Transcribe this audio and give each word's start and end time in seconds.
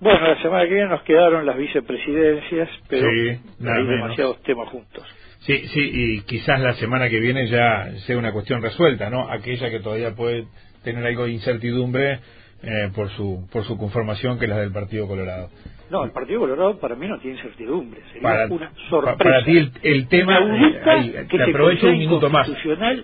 Bueno, 0.00 0.26
la 0.28 0.40
semana 0.40 0.64
que 0.64 0.74
viene 0.74 0.88
nos 0.88 1.02
quedaron 1.02 1.44
las 1.44 1.56
vicepresidencias, 1.56 2.68
pero 2.88 3.08
Sí, 3.10 3.38
hay 3.68 3.86
demasiados 3.86 4.42
temas 4.42 4.68
juntos. 4.70 5.04
Sí, 5.40 5.58
sí, 5.68 5.90
y 5.92 6.20
quizás 6.22 6.60
la 6.60 6.74
semana 6.74 7.08
que 7.08 7.18
viene 7.20 7.46
ya 7.48 7.90
sea 8.06 8.18
una 8.18 8.32
cuestión 8.32 8.62
resuelta, 8.62 9.10
¿no? 9.10 9.30
Aquella 9.30 9.70
que 9.70 9.80
todavía 9.80 10.14
puede 10.14 10.46
tener 10.84 11.04
algo 11.04 11.24
de 11.24 11.32
incertidumbre 11.32 12.20
eh, 12.62 12.90
por 12.94 13.08
su 13.10 13.48
por 13.50 13.64
su 13.64 13.76
conformación, 13.78 14.38
que 14.38 14.44
es 14.44 14.50
la 14.50 14.58
del 14.58 14.72
Partido 14.72 15.06
Colorado. 15.06 15.48
No, 15.90 16.04
el 16.04 16.12
Partido 16.12 16.40
Colorado 16.40 16.78
para 16.78 16.94
mí 16.94 17.08
no 17.08 17.18
tiene 17.18 17.36
incertidumbre, 17.38 18.00
sería 18.12 18.22
Para, 18.22 18.46
una 18.46 18.72
sorpresa. 18.88 19.16
para 19.18 19.44
ti 19.44 19.58
el, 19.58 19.72
el 19.82 20.08
tema, 20.08 20.38
eh, 20.38 20.80
ahí, 20.86 21.14
que 21.28 21.36
te 21.38 21.42
aprovecho 21.44 21.86
un 21.88 21.98
minuto 21.98 22.30
más. 22.30 22.48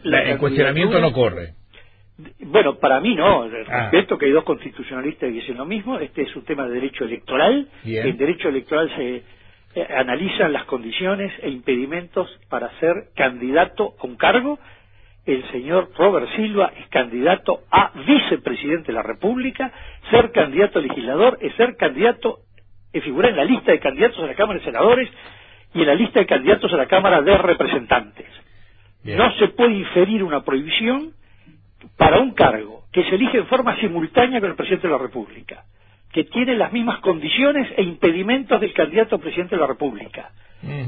La- 0.04 0.22
el 0.22 0.38
cuestionamiento 0.38 1.00
no 1.00 1.12
corre. 1.12 1.54
Bueno, 2.40 2.76
para 2.78 3.00
mí 3.00 3.14
no, 3.14 3.42
Ah. 3.42 3.48
respeto 3.48 4.16
que 4.16 4.26
hay 4.26 4.32
dos 4.32 4.44
constitucionalistas 4.44 5.28
que 5.28 5.34
dicen 5.34 5.58
lo 5.58 5.66
mismo, 5.66 5.98
este 5.98 6.22
es 6.22 6.34
un 6.34 6.44
tema 6.44 6.66
de 6.66 6.74
derecho 6.74 7.04
electoral, 7.04 7.68
Bien. 7.84 8.06
en 8.06 8.16
derecho 8.16 8.48
electoral 8.48 8.90
se 8.96 9.22
eh, 9.74 9.86
analizan 9.94 10.54
las 10.54 10.64
condiciones 10.64 11.30
e 11.42 11.50
impedimentos 11.50 12.30
para 12.48 12.70
ser 12.80 13.08
candidato 13.14 13.94
a 14.00 14.06
un 14.06 14.16
cargo, 14.16 14.58
el 15.26 15.44
señor 15.50 15.90
Robert 15.98 16.28
Silva 16.36 16.72
es 16.78 16.88
candidato 16.88 17.64
a 17.70 17.90
vicepresidente 18.06 18.86
de 18.86 18.92
la 18.94 19.02
República, 19.02 19.70
ser 20.10 20.32
candidato 20.32 20.78
a 20.78 20.82
legislador 20.82 21.36
es 21.42 21.54
ser 21.56 21.76
candidato, 21.76 22.38
es 22.92 23.02
figurar 23.04 23.32
en 23.32 23.36
la 23.36 23.44
lista 23.44 23.72
de 23.72 23.80
candidatos 23.80 24.20
a 24.20 24.26
la 24.26 24.34
Cámara 24.34 24.60
de 24.60 24.64
Senadores 24.64 25.10
y 25.74 25.80
en 25.80 25.86
la 25.86 25.94
lista 25.94 26.20
de 26.20 26.26
candidatos 26.26 26.72
a 26.72 26.76
la 26.78 26.86
Cámara 26.86 27.20
de 27.20 27.36
Representantes. 27.36 28.26
Bien. 29.02 29.18
No 29.18 29.30
se 29.32 29.48
puede 29.48 29.74
inferir 29.74 30.22
una 30.22 30.42
prohibición 30.42 31.12
para 31.96 32.18
un 32.20 32.32
cargo 32.32 32.84
que 32.92 33.04
se 33.04 33.14
elige 33.14 33.38
en 33.38 33.46
forma 33.46 33.76
simultánea 33.80 34.40
con 34.40 34.50
el 34.50 34.56
presidente 34.56 34.86
de 34.88 34.92
la 34.92 34.98
República, 34.98 35.64
que 36.12 36.24
tiene 36.24 36.54
las 36.56 36.72
mismas 36.72 36.98
condiciones 37.00 37.68
e 37.76 37.82
impedimentos 37.82 38.60
del 38.60 38.72
candidato 38.72 39.16
a 39.16 39.18
presidente 39.18 39.54
de 39.56 39.60
la 39.60 39.66
República, 39.66 40.30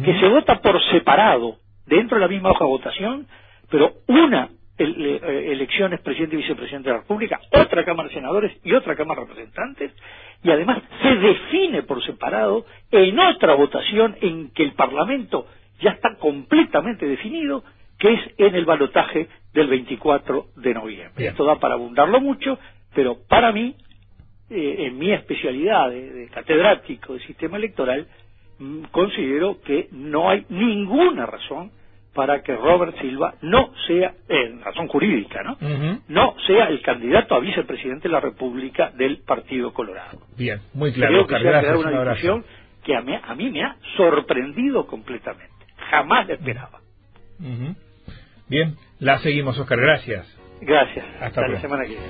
que 0.05 0.19
se 0.19 0.29
vota 0.29 0.61
por 0.61 0.83
separado 0.91 1.57
dentro 1.87 2.17
de 2.17 2.23
la 2.23 2.29
misma 2.29 2.51
hoja 2.51 2.65
de 2.65 2.71
votación, 2.71 3.27
pero 3.71 3.93
una 4.07 4.49
el- 4.79 5.07
eh, 5.07 5.53
elección 5.53 5.93
es 5.93 6.01
presidente 6.01 6.37
y 6.37 6.39
vicepresidente 6.39 6.89
de 6.89 6.95
la 6.95 7.01
República, 7.03 7.41
otra 7.53 7.85
Cámara 7.85 8.09
de 8.09 8.15
Senadores 8.15 8.53
y 8.65 8.73
otra 8.75 8.95
Cámara 8.95 9.23
de 9.23 9.27
Representantes, 9.27 9.93
y 10.45 10.51
además 10.51 10.79
se 11.03 11.15
define 11.17 11.83
por 11.83 12.03
separado 12.05 12.65
en 12.93 13.19
otra 13.19 13.55
votación 13.55 14.17
en 14.21 14.51
que 14.53 14.63
el 14.63 14.73
Parlamento 14.75 15.47
ya 15.81 15.91
está 15.91 16.15
completamente 16.17 17.07
definido, 17.07 17.65
que 17.99 18.13
es 18.13 18.21
en 18.39 18.55
el 18.55 18.65
balotaje 18.65 19.29
del 19.53 19.69
24 19.69 20.47
de 20.57 20.75
noviembre. 20.75 21.13
Bien. 21.17 21.31
Esto 21.31 21.45
da 21.45 21.57
para 21.57 21.75
abundarlo 21.75 22.21
mucho, 22.21 22.59
pero 22.95 23.19
para 23.29 23.53
mí, 23.53 23.75
eh, 24.51 24.87
en 24.87 24.99
mi 24.99 25.13
especialidad 25.13 25.91
de, 25.91 26.13
de 26.13 26.29
catedrático 26.29 27.15
de 27.15 27.21
sistema 27.21 27.57
electoral, 27.57 28.07
mm, 28.59 28.85
considero 28.91 29.61
que 29.63 29.89
no 29.93 30.31
hay 30.31 30.47
ninguna 30.49 31.27
razón 31.27 31.73
para 32.19 32.43
que 32.43 32.53
Robert 32.57 32.99
Silva 33.01 33.35
no 33.43 33.71
sea, 33.87 34.13
en 34.29 34.61
razón 34.61 34.89
jurídica, 34.89 35.41
¿no? 35.45 35.57
No 36.09 36.35
sea 36.49 36.65
el 36.65 36.83
candidato 36.83 37.37
a 37.37 37.39
vicepresidente 37.39 38.09
de 38.09 38.13
la 38.13 38.19
República 38.19 38.91
del 38.91 39.19
Partido 39.19 39.73
Colorado. 39.73 40.19
Bien, 40.37 40.61
muy 40.75 40.93
claro. 40.93 41.13
Creo 41.13 41.27
que 41.29 41.39
se 41.39 41.49
ha 41.49 41.77
una 41.77 41.91
discusión 41.91 42.45
que 42.83 42.97
a 42.97 43.03
mí, 43.03 43.15
a 43.23 43.35
mí 43.37 43.51
me 43.51 43.63
ha 43.63 43.77
sorprendido 43.97 44.85
completamente. 44.89 45.55
Jamás 45.91 46.27
la 46.27 46.35
esperaba. 46.35 46.81
Bien, 48.49 48.77
la 48.99 49.19
seguimos, 49.19 49.59
Oscar, 49.59 49.81
gracias. 49.81 50.27
Gracias. 50.61 51.05
Hasta 51.21 51.27
Hasta 51.27 51.49
la 51.49 51.61
semana 51.61 51.85
que 51.85 51.91
viene. 51.91 52.07